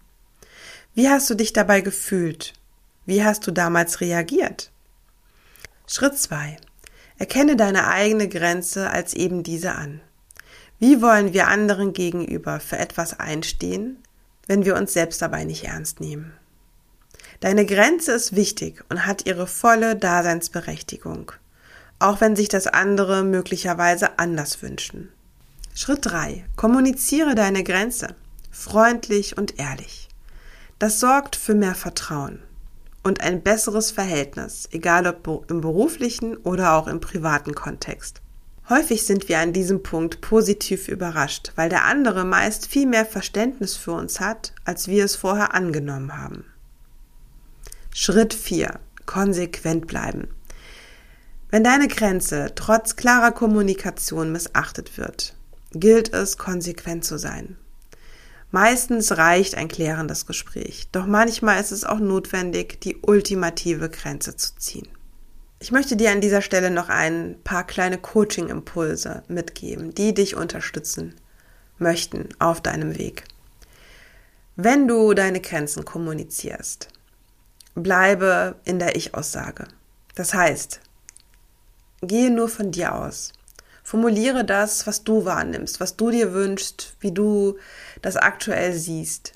Wie 0.96 1.08
hast 1.08 1.30
du 1.30 1.36
dich 1.36 1.52
dabei 1.52 1.80
gefühlt? 1.80 2.54
Wie 3.06 3.22
hast 3.22 3.46
du 3.46 3.52
damals 3.52 4.00
reagiert? 4.00 4.72
Schritt 5.86 6.18
2. 6.18 6.56
Erkenne 7.18 7.54
deine 7.54 7.86
eigene 7.86 8.28
Grenze 8.28 8.90
als 8.90 9.14
eben 9.14 9.44
diese 9.44 9.76
an. 9.76 10.00
Wie 10.80 11.02
wollen 11.02 11.32
wir 11.34 11.46
anderen 11.46 11.92
gegenüber 11.92 12.58
für 12.58 12.78
etwas 12.78 13.20
einstehen, 13.20 14.02
wenn 14.50 14.64
wir 14.64 14.74
uns 14.74 14.92
selbst 14.92 15.22
dabei 15.22 15.44
nicht 15.44 15.64
ernst 15.64 16.00
nehmen? 16.00 16.34
Deine 17.40 17.64
Grenze 17.64 18.12
ist 18.12 18.36
wichtig 18.36 18.84
und 18.88 19.06
hat 19.06 19.26
ihre 19.26 19.46
volle 19.46 19.96
Daseinsberechtigung 19.96 21.32
auch 22.00 22.20
wenn 22.20 22.34
sich 22.34 22.48
das 22.48 22.66
andere 22.66 23.22
möglicherweise 23.22 24.18
anders 24.18 24.62
wünschen. 24.62 25.10
Schritt 25.74 26.06
3. 26.06 26.44
Kommuniziere 26.56 27.36
deine 27.36 27.62
Grenze. 27.62 28.16
Freundlich 28.50 29.38
und 29.38 29.60
ehrlich. 29.60 30.08
Das 30.78 30.98
sorgt 30.98 31.36
für 31.36 31.54
mehr 31.54 31.74
Vertrauen 31.74 32.42
und 33.02 33.20
ein 33.20 33.42
besseres 33.42 33.90
Verhältnis, 33.90 34.68
egal 34.72 35.06
ob 35.06 35.50
im 35.50 35.60
beruflichen 35.60 36.36
oder 36.38 36.72
auch 36.72 36.88
im 36.88 37.00
privaten 37.00 37.54
Kontext. 37.54 38.22
Häufig 38.70 39.04
sind 39.04 39.28
wir 39.28 39.40
an 39.40 39.52
diesem 39.52 39.82
Punkt 39.82 40.20
positiv 40.20 40.86
überrascht, 40.86 41.50
weil 41.56 41.68
der 41.68 41.86
andere 41.86 42.24
meist 42.24 42.68
viel 42.68 42.86
mehr 42.86 43.04
Verständnis 43.04 43.76
für 43.76 43.90
uns 43.90 44.20
hat, 44.20 44.52
als 44.64 44.86
wir 44.86 45.04
es 45.04 45.16
vorher 45.16 45.54
angenommen 45.54 46.16
haben. 46.16 46.44
Schritt 47.92 48.32
4. 48.32 48.78
Konsequent 49.06 49.88
bleiben. 49.88 50.28
Wenn 51.50 51.64
deine 51.64 51.88
Grenze 51.88 52.52
trotz 52.54 52.94
klarer 52.94 53.32
Kommunikation 53.32 54.30
missachtet 54.30 54.96
wird, 54.96 55.34
gilt 55.72 56.14
es, 56.14 56.38
konsequent 56.38 57.04
zu 57.04 57.18
sein. 57.18 57.56
Meistens 58.52 59.16
reicht 59.16 59.56
ein 59.56 59.66
klärendes 59.66 60.26
Gespräch, 60.26 60.86
doch 60.92 61.06
manchmal 61.06 61.60
ist 61.60 61.72
es 61.72 61.82
auch 61.82 61.98
notwendig, 61.98 62.80
die 62.80 62.98
ultimative 63.02 63.90
Grenze 63.90 64.36
zu 64.36 64.54
ziehen. 64.58 64.86
Ich 65.62 65.72
möchte 65.72 65.94
dir 65.96 66.10
an 66.10 66.20
dieser 66.20 66.42
Stelle 66.42 66.70
noch 66.70 66.88
ein 66.88 67.36
paar 67.44 67.64
kleine 67.66 67.98
Coaching-Impulse 67.98 69.22
mitgeben, 69.28 69.94
die 69.94 70.14
dich 70.14 70.34
unterstützen 70.34 71.14
möchten 71.78 72.30
auf 72.38 72.60
deinem 72.60 72.98
Weg. 72.98 73.24
Wenn 74.56 74.88
du 74.88 75.14
deine 75.14 75.40
Grenzen 75.40 75.84
kommunizierst, 75.84 76.88
bleibe 77.74 78.56
in 78.64 78.78
der 78.78 78.96
Ich-Aussage. 78.96 79.68
Das 80.14 80.34
heißt, 80.34 80.80
Gehe 82.02 82.30
nur 82.30 82.48
von 82.48 82.70
dir 82.70 82.94
aus. 82.94 83.32
Formuliere 83.82 84.44
das, 84.44 84.86
was 84.86 85.04
du 85.04 85.26
wahrnimmst, 85.26 85.80
was 85.80 85.96
du 85.96 86.10
dir 86.10 86.32
wünschst, 86.32 86.96
wie 87.00 87.12
du 87.12 87.58
das 88.00 88.16
aktuell 88.16 88.72
siehst, 88.72 89.34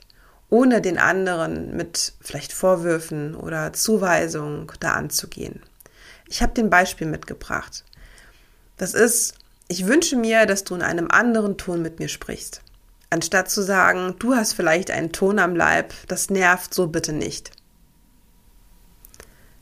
ohne 0.48 0.80
den 0.80 0.96
anderen 0.96 1.76
mit 1.76 2.14
vielleicht 2.22 2.54
Vorwürfen 2.54 3.34
oder 3.34 3.74
Zuweisung 3.74 4.72
da 4.80 4.92
anzugehen. 4.92 5.60
Ich 6.28 6.42
habe 6.42 6.54
den 6.54 6.70
Beispiel 6.70 7.06
mitgebracht. 7.06 7.84
Das 8.76 8.94
ist, 8.94 9.34
ich 9.68 9.86
wünsche 9.86 10.16
mir, 10.16 10.46
dass 10.46 10.64
du 10.64 10.74
in 10.74 10.82
einem 10.82 11.10
anderen 11.10 11.56
Ton 11.56 11.82
mit 11.82 11.98
mir 11.98 12.08
sprichst. 12.08 12.62
Anstatt 13.10 13.50
zu 13.50 13.62
sagen, 13.62 14.16
du 14.18 14.34
hast 14.34 14.54
vielleicht 14.54 14.90
einen 14.90 15.12
Ton 15.12 15.38
am 15.38 15.54
Leib, 15.54 15.94
das 16.08 16.30
nervt 16.30 16.74
so 16.74 16.88
bitte 16.88 17.12
nicht. 17.12 17.50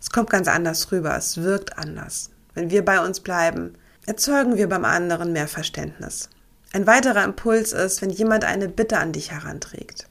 Es 0.00 0.10
kommt 0.10 0.30
ganz 0.30 0.48
anders 0.48 0.90
rüber, 0.90 1.16
es 1.16 1.36
wirkt 1.42 1.78
anders. 1.78 2.30
Wenn 2.54 2.70
wir 2.70 2.84
bei 2.84 3.04
uns 3.04 3.20
bleiben, 3.20 3.76
erzeugen 4.06 4.56
wir 4.56 4.68
beim 4.68 4.84
anderen 4.84 5.32
mehr 5.32 5.48
Verständnis. 5.48 6.28
Ein 6.72 6.86
weiterer 6.86 7.24
Impuls 7.24 7.72
ist, 7.72 8.00
wenn 8.00 8.10
jemand 8.10 8.44
eine 8.44 8.68
Bitte 8.68 8.98
an 8.98 9.12
dich 9.12 9.30
heranträgt. 9.30 10.08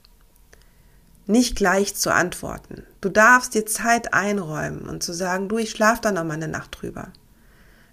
Nicht 1.32 1.56
gleich 1.56 1.94
zu 1.94 2.12
antworten. 2.12 2.82
Du 3.00 3.08
darfst 3.08 3.54
dir 3.54 3.64
Zeit 3.64 4.12
einräumen 4.12 4.86
und 4.86 5.02
zu 5.02 5.14
sagen, 5.14 5.48
du, 5.48 5.56
ich 5.56 5.70
schlaf 5.70 5.98
da 5.98 6.12
noch 6.12 6.24
mal 6.24 6.34
eine 6.34 6.46
Nacht 6.46 6.82
drüber. 6.82 7.10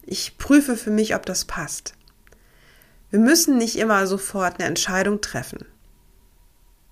Ich 0.04 0.38
prüfe 0.38 0.76
für 0.76 0.92
mich, 0.92 1.16
ob 1.16 1.26
das 1.26 1.46
passt. 1.46 1.94
Wir 3.12 3.20
müssen 3.20 3.58
nicht 3.58 3.78
immer 3.78 4.08
sofort 4.08 4.60
eine 4.60 4.68
Entscheidung 4.68 5.22
treffen, 5.22 5.66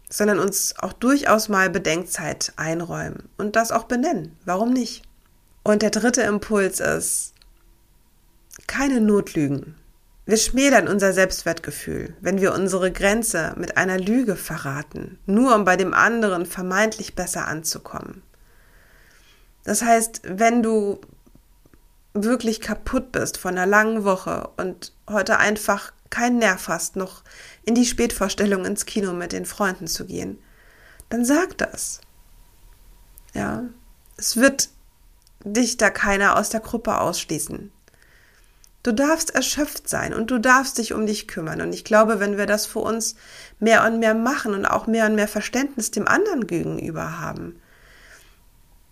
sondern 0.09 0.39
uns 0.39 0.79
auch 0.79 0.93
durchaus 0.93 1.49
mal 1.49 1.69
Bedenkzeit 1.69 2.53
einräumen 2.55 3.27
und 3.37 3.57
das 3.57 3.73
auch 3.73 3.83
benennen. 3.83 4.37
Warum 4.45 4.71
nicht? 4.71 5.03
Und 5.63 5.81
der 5.81 5.89
dritte 5.89 6.21
Impuls 6.21 6.79
ist, 6.79 7.33
keine 8.67 9.01
Notlügen. 9.01 9.75
Wir 10.27 10.36
schmälern 10.36 10.89
unser 10.89 11.13
Selbstwertgefühl, 11.13 12.13
wenn 12.19 12.41
wir 12.41 12.53
unsere 12.53 12.91
Grenze 12.91 13.53
mit 13.55 13.77
einer 13.77 13.98
Lüge 13.98 14.36
verraten, 14.36 15.19
nur 15.25 15.55
um 15.55 15.63
bei 15.63 15.77
dem 15.77 15.93
anderen 15.93 16.46
vermeintlich 16.46 17.15
besser 17.15 17.48
anzukommen. 17.48 18.22
Das 19.63 19.81
heißt, 19.81 20.24
wenn 20.25 20.62
du 20.62 21.00
wirklich 22.13 22.60
kaputt 22.60 23.13
bist 23.13 23.38
von 23.38 23.57
einer 23.57 23.65
langen 23.65 24.03
Woche 24.03 24.50
und 24.57 24.91
heute 25.10 25.39
einfach 25.39 25.93
keinen 26.10 26.39
Nerv 26.39 26.67
hast, 26.67 26.98
noch 26.98 27.24
in 27.63 27.74
die 27.74 27.86
Spätvorstellung 27.86 28.65
ins 28.65 28.86
Kino 28.86 29.13
mit 29.13 29.31
den 29.31 29.46
Freunden 29.46 29.88
zu 29.88 30.05
gehen, 30.05 30.39
dann 31.07 31.24
sag 31.24 31.57
das. 31.57 32.01
Ja, 33.34 33.63
es 34.17 34.36
wird 34.36 34.72
dich 35.46 35.77
da 35.77 35.89
keiner 35.89 36.38
aus 36.38 36.50
der 36.50 36.60
Gruppe 36.60 37.00
ausschließen. 37.00 37.72
Du 38.88 38.94
darfst 38.94 39.36
erschöpft 39.36 39.89
sein 39.89 40.13
und 40.13 40.32
du 40.32 40.39
darfst 40.39 40.77
dich 40.77 40.94
um 40.94 41.06
dich 41.06 41.27
kümmern. 41.27 41.60
Und 41.60 41.74
ich 41.74 41.84
glaube, 41.84 42.22
wenn 42.22 42.38
wir 42.38 42.46
das 42.46 42.65
für 42.65 42.79
uns 42.79 43.17
mehr 43.60 43.86
und 43.86 44.00
mehr 44.00 44.13
machen 44.13 44.53
und 44.53 44.65
auch 44.65 44.88
mehr 44.88 45.08
und 45.08 45.15
mehr 45.15 45.27
Verständnis 45.27 45.91
dem 45.91 46.08
anderen 46.08 46.48
gegenüber 46.48 47.20
haben, 47.20 47.62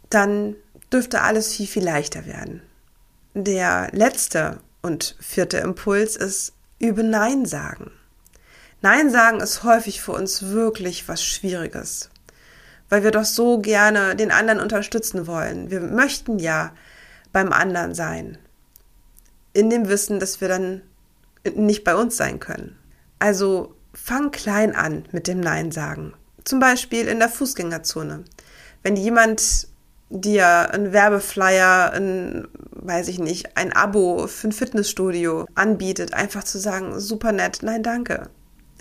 dann 0.10 0.58
dürfte 0.92 1.22
alles 1.22 1.54
viel, 1.56 1.68
viel 1.68 1.86
leichter 1.86 2.26
werden. 2.26 2.62
Der 3.36 3.88
letzte 3.94 4.60
und 4.82 5.16
vierte 5.22 5.60
Impuls 5.60 6.18
ist, 6.18 6.52
übe 6.78 7.06
Nein 7.06 7.46
sagen. 7.46 7.90
Nein 8.82 9.10
sagen 9.10 9.40
ist 9.40 9.64
häufig 9.64 10.02
für 10.02 10.12
uns 10.12 10.50
wirklich 10.50 11.08
was 11.08 11.24
Schwieriges, 11.24 12.10
weil 12.90 13.06
wir 13.06 13.12
doch 13.12 13.24
so 13.24 13.60
gerne 13.60 14.18
den 14.18 14.32
anderen 14.32 14.60
unterstützen 14.60 15.26
wollen. 15.26 15.72
Wir 15.72 15.80
möchten 15.80 16.38
ja 16.38 16.74
beim 17.32 17.54
anderen 17.54 17.96
sein. 17.96 18.38
In 19.56 19.70
dem 19.70 19.88
Wissen, 19.88 20.20
dass 20.20 20.42
wir 20.42 20.50
dann 20.50 20.82
nicht 21.56 21.86
bei 21.86 21.96
uns 21.96 22.18
sein 22.18 22.40
können. 22.40 22.78
Also 23.20 23.74
fang 23.94 24.32
klein 24.32 24.76
an 24.76 25.06
mit 25.12 25.28
dem 25.28 25.40
Nein 25.40 25.72
sagen. 25.72 26.14
Zum 26.44 26.60
Beispiel 26.60 27.08
in 27.08 27.20
der 27.20 27.30
Fußgängerzone. 27.30 28.26
Wenn 28.84 28.98
jemand 28.98 29.70
dir 30.10 30.72
ein 30.72 30.92
Werbeflyer, 30.92 31.94
ein, 31.94 32.50
weiß 32.72 33.08
ich 33.08 33.18
nicht, 33.18 33.56
ein 33.56 33.72
Abo 33.72 34.28
für 34.28 34.50
ein 34.50 34.52
Fitnessstudio 34.52 35.48
anbietet, 35.56 36.14
einfach 36.14 36.44
zu 36.44 36.60
sagen, 36.60 37.00
super 37.00 37.32
nett, 37.32 37.60
nein, 37.62 37.82
danke. 37.82 38.30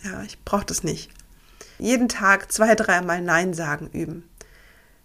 Ja, 0.03 0.23
ich 0.25 0.43
brauche 0.45 0.67
das 0.67 0.83
nicht. 0.83 1.11
Jeden 1.79 2.09
Tag 2.09 2.51
zwei, 2.51 2.75
dreimal 2.75 3.23
Nein 3.23 3.55
sagen 3.55 3.89
üben. 3.93 4.29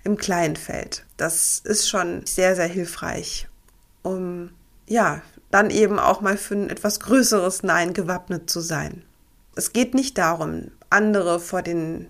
Im 0.03 0.17
kleinen 0.17 0.55
Feld. 0.55 1.05
Das 1.15 1.59
ist 1.63 1.87
schon 1.87 2.25
sehr, 2.25 2.55
sehr 2.55 2.67
hilfreich, 2.67 3.47
um 4.01 4.49
ja, 4.87 5.21
dann 5.51 5.69
eben 5.69 5.99
auch 5.99 6.21
mal 6.21 6.37
für 6.37 6.55
ein 6.55 6.69
etwas 6.69 6.99
größeres 6.99 7.63
Nein 7.63 7.93
gewappnet 7.93 8.49
zu 8.49 8.59
sein. 8.59 9.03
Es 9.55 9.73
geht 9.73 9.93
nicht 9.93 10.17
darum, 10.17 10.71
andere 10.89 11.39
vor 11.39 11.61
den 11.61 12.07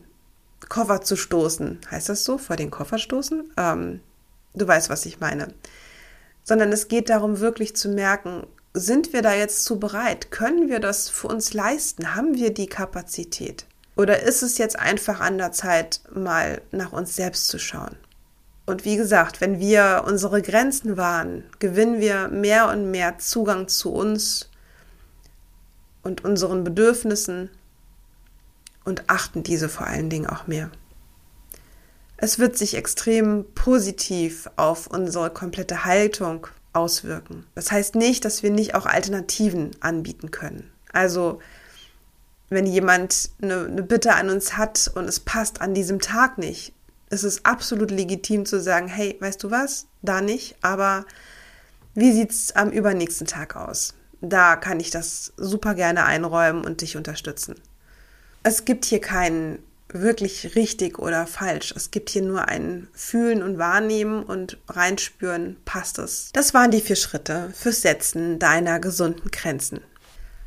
Koffer 0.67 1.01
zu 1.01 1.15
stoßen. 1.15 1.79
Heißt 1.89 2.09
das 2.09 2.23
so? 2.25 2.37
Vor 2.37 2.55
den 2.55 2.69
Koffer 2.69 2.97
stoßen? 2.97 3.51
Ähm, 3.57 4.01
du 4.53 4.67
weißt, 4.67 4.89
was 4.89 5.05
ich 5.05 5.19
meine. 5.19 5.53
Sondern 6.43 6.71
es 6.71 6.87
geht 6.87 7.09
darum, 7.09 7.39
wirklich 7.39 7.75
zu 7.75 7.89
merken, 7.89 8.45
sind 8.73 9.13
wir 9.13 9.21
da 9.21 9.33
jetzt 9.33 9.63
zu 9.63 9.79
bereit? 9.79 10.31
Können 10.31 10.69
wir 10.69 10.79
das 10.79 11.09
für 11.09 11.27
uns 11.27 11.53
leisten? 11.53 12.15
Haben 12.15 12.35
wir 12.35 12.53
die 12.53 12.67
Kapazität? 12.67 13.65
Oder 13.95 14.21
ist 14.21 14.43
es 14.43 14.57
jetzt 14.57 14.77
einfach 14.77 15.19
an 15.19 15.37
der 15.37 15.51
Zeit, 15.51 16.01
mal 16.13 16.61
nach 16.71 16.91
uns 16.93 17.15
selbst 17.15 17.47
zu 17.47 17.57
schauen? 17.57 17.97
Und 18.69 18.85
wie 18.85 18.97
gesagt, 18.97 19.41
wenn 19.41 19.59
wir 19.59 20.03
unsere 20.05 20.43
Grenzen 20.43 20.95
wahren, 20.95 21.43
gewinnen 21.57 21.99
wir 21.99 22.27
mehr 22.27 22.69
und 22.69 22.91
mehr 22.91 23.17
Zugang 23.17 23.67
zu 23.67 23.91
uns 23.91 24.51
und 26.03 26.23
unseren 26.23 26.63
Bedürfnissen 26.63 27.49
und 28.85 29.09
achten 29.09 29.41
diese 29.41 29.69
vor 29.69 29.87
allen 29.87 30.11
Dingen 30.11 30.27
auch 30.27 30.45
mehr. 30.45 30.69
Es 32.17 32.37
wird 32.37 32.59
sich 32.59 32.75
extrem 32.75 33.43
positiv 33.55 34.47
auf 34.55 34.85
unsere 34.85 35.31
komplette 35.31 35.83
Haltung 35.85 36.45
auswirken. 36.71 37.47
Das 37.55 37.71
heißt 37.71 37.95
nicht, 37.95 38.23
dass 38.23 38.43
wir 38.43 38.51
nicht 38.51 38.75
auch 38.75 38.85
Alternativen 38.85 39.71
anbieten 39.79 40.29
können. 40.29 40.69
Also 40.93 41.39
wenn 42.49 42.67
jemand 42.67 43.31
eine, 43.41 43.65
eine, 43.65 43.81
Bitte 43.81 44.13
an 44.13 44.29
uns 44.29 44.57
hat 44.57 44.91
und 44.93 45.05
es 45.05 45.19
passt 45.19 45.59
an 45.59 45.73
diesem 45.73 45.99
Tag 45.99 46.37
nicht, 46.37 46.75
ist 47.09 47.23
es 47.23 47.45
absolut 47.45 47.91
legitim 47.91 48.45
zu 48.45 48.61
sagen, 48.61 48.87
hey, 48.87 49.17
weißt 49.19 49.43
du 49.43 49.51
was, 49.51 49.87
da 50.01 50.21
nicht, 50.21 50.55
aber 50.61 51.05
wie 51.95 52.13
sieht 52.13 52.31
es 52.31 52.55
am 52.55 52.69
übernächsten 52.69 53.27
Tag 53.27 53.55
aus? 53.55 53.95
Da 54.21 54.55
kann 54.55 54.79
ich 54.79 54.91
das 54.91 55.33
super 55.37 55.75
gerne 55.75 56.05
einräumen 56.05 56.65
und 56.65 56.81
dich 56.81 56.97
unterstützen. 56.97 57.55
Es 58.43 58.65
gibt 58.65 58.85
hier 58.85 59.01
keinen 59.01 59.59
wirklich 59.91 60.55
richtig 60.55 60.99
oder 60.99 61.25
falsch. 61.25 61.73
Es 61.75 61.89
gibt 61.91 62.09
hier 62.09 62.21
nur 62.21 62.47
ein 62.47 62.87
Fühlen 62.93 63.41
und 63.41 63.57
Wahrnehmen 63.57 64.23
und 64.23 64.57
reinspüren, 64.67 65.57
passt 65.65 65.97
es. 65.97 66.29
Das 66.33 66.53
waren 66.53 66.71
die 66.71 66.81
vier 66.81 66.95
Schritte 66.95 67.51
fürs 67.55 67.81
Setzen 67.81 68.39
deiner 68.39 68.79
gesunden 68.79 69.31
Grenzen. 69.31 69.81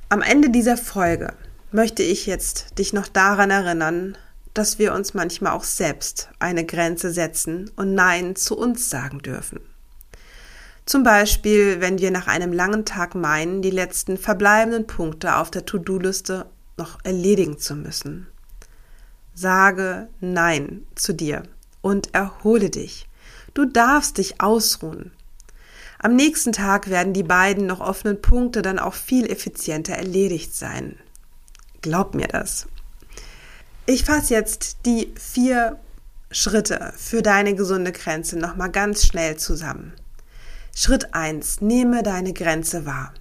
Am 0.09 0.23
Ende 0.23 0.51
dieser 0.51 0.77
Folge 0.77 1.35
möchte 1.73 2.03
ich 2.03 2.27
jetzt 2.27 2.79
dich 2.79 2.93
noch 2.93 3.09
daran 3.09 3.51
erinnern, 3.51 4.17
dass 4.55 4.79
wir 4.79 4.93
uns 4.93 5.15
manchmal 5.15 5.53
auch 5.53 5.65
selbst 5.65 6.29
eine 6.39 6.65
Grenze 6.65 7.11
setzen 7.11 7.71
und 7.77 7.95
Nein 7.95 8.37
zu 8.37 8.57
uns 8.57 8.91
sagen 8.91 9.21
dürfen. 9.21 9.61
Zum 10.85 11.05
Beispiel, 11.05 11.81
wenn 11.81 11.99
wir 11.99 12.11
nach 12.11 12.27
einem 12.27 12.53
langen 12.53 12.85
Tag 12.85 13.15
meinen, 13.15 13.63
die 13.63 13.71
letzten 13.71 14.19
verbleibenden 14.19 14.87
Punkte 14.87 15.37
auf 15.37 15.51
der 15.51 15.65
To-Do-Liste 15.65 16.47
noch 16.77 16.99
erledigen 17.05 17.59
zu 17.59 17.77
müssen. 17.77 18.27
Sage 19.35 20.09
Nein 20.21 20.85
zu 20.95 21.15
dir 21.15 21.45
und 21.81 22.15
erhole 22.15 22.69
dich. 22.69 23.09
Du 23.55 23.65
darfst 23.65 24.19
dich 24.19 24.41
ausruhen. 24.41 25.13
Am 25.99 26.17
nächsten 26.17 26.53
Tag 26.53 26.91
werden 26.91 27.13
die 27.13 27.23
beiden 27.23 27.67
noch 27.67 27.81
offenen 27.81 28.21
Punkte 28.21 28.61
dann 28.61 28.81
auch 28.81 28.95
viel 28.95 29.31
effizienter 29.31 29.95
erledigt 29.95 30.55
sein. 30.55 30.99
Glaub 31.81 32.15
mir 32.15 32.27
das. 32.27 32.67
Ich 33.85 34.05
fasse 34.05 34.35
jetzt 34.35 34.77
die 34.87 35.13
vier 35.19 35.77
Schritte 36.31 36.93
für 36.97 37.21
deine 37.21 37.57
gesunde 37.57 37.91
Grenze 37.91 38.39
nochmal 38.39 38.71
ganz 38.71 39.05
schnell 39.05 39.37
zusammen. 39.39 39.93
Schritt 40.73 41.15
1. 41.15 41.63
Nehme 41.63 42.05
deine 42.05 42.33
Grenze 42.33 42.87
wahr. 42.87 43.13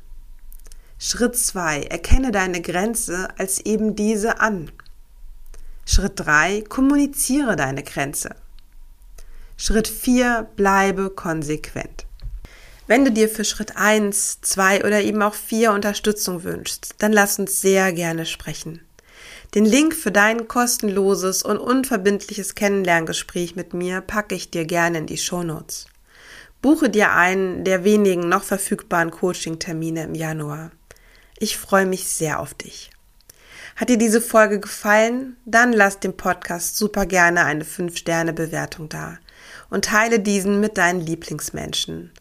Schritt 1.00 1.36
2. 1.36 1.84
Erkenne 1.86 2.32
deine 2.32 2.62
Grenze 2.62 3.30
als 3.40 3.60
eben 3.60 3.96
diese 3.96 4.40
an. 4.40 4.72
Schritt 5.86 6.20
3. 6.20 6.62
Kommuniziere 6.70 7.56
deine 7.56 7.82
Grenze. 7.82 8.36
Schritt 9.58 9.88
4. 9.88 10.48
Bleibe 10.56 11.10
konsequent. 11.10 12.06
Wenn 12.86 13.04
du 13.04 13.12
dir 13.12 13.30
für 13.30 13.46
Schritt 13.46 13.78
1, 13.78 14.42
2 14.42 14.86
oder 14.86 15.02
eben 15.02 15.24
auch 15.24 15.34
4 15.34 15.72
Unterstützung 15.72 16.44
wünschst, 16.44 16.94
dann 17.00 17.14
lass 17.14 17.40
uns 17.40 17.62
sehr 17.62 17.92
gerne 17.94 18.28
sprechen. 18.28 18.82
Den 19.54 19.66
Link 19.66 19.94
für 19.94 20.14
dein 20.14 20.48
kostenloses 20.48 21.44
und 21.44 21.58
unverbindliches 21.58 22.56
Kennenlerngespräch 22.56 23.58
mit 23.58 23.74
mir 23.74 24.00
packe 24.00 24.34
ich 24.34 24.50
dir 24.50 24.64
gerne 24.64 25.00
in 25.00 25.08
die 25.08 25.18
Shownotes. 25.18 25.88
Buche 26.62 26.90
dir 26.90 27.12
einen 27.12 27.66
der 27.66 27.84
wenigen 27.84 28.30
noch 28.30 28.44
verfügbaren 28.44 29.12
Coaching-Termine 29.12 30.04
im 30.04 30.16
Januar. 30.16 30.72
Ich 31.38 31.58
freue 31.58 31.86
mich 31.86 32.08
sehr 32.08 32.40
auf 32.40 32.54
dich. 32.54 32.92
Hat 33.76 33.90
dir 33.90 33.98
diese 33.98 34.22
Folge 34.22 34.62
gefallen? 34.62 35.36
Dann 35.46 35.74
lass 35.74 36.00
dem 36.00 36.16
Podcast 36.16 36.78
super 36.78 37.06
gerne 37.06 37.44
eine 37.44 37.66
5-Sterne-Bewertung 37.66 38.88
da 38.88 39.18
und 39.70 39.86
teile 39.86 40.22
diesen 40.22 40.62
mit 40.62 40.78
deinen 40.78 41.02
Lieblingsmenschen. 41.02 42.12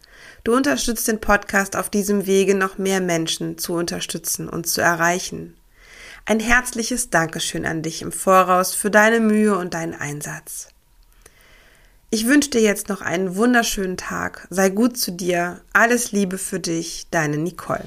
Du 0.42 0.56
unterstützt 0.56 1.06
den 1.06 1.20
Podcast 1.20 1.76
auf 1.76 1.90
diesem 1.90 2.26
Wege, 2.26 2.56
noch 2.56 2.78
mehr 2.78 3.00
Menschen 3.00 3.56
zu 3.56 3.74
unterstützen 3.74 4.48
und 4.48 4.66
zu 4.66 4.80
erreichen. 4.80 5.54
Ein 6.30 6.38
herzliches 6.38 7.10
Dankeschön 7.10 7.66
an 7.66 7.82
dich 7.82 8.02
im 8.02 8.12
Voraus 8.12 8.72
für 8.72 8.88
deine 8.88 9.18
Mühe 9.18 9.58
und 9.58 9.74
deinen 9.74 9.94
Einsatz. 9.94 10.68
Ich 12.10 12.28
wünsche 12.28 12.50
dir 12.50 12.60
jetzt 12.60 12.88
noch 12.88 13.00
einen 13.00 13.34
wunderschönen 13.34 13.96
Tag. 13.96 14.46
Sei 14.48 14.68
gut 14.68 14.96
zu 14.96 15.10
dir. 15.10 15.60
Alles 15.72 16.12
Liebe 16.12 16.38
für 16.38 16.60
dich, 16.60 17.08
deine 17.10 17.36
Nicole. 17.36 17.82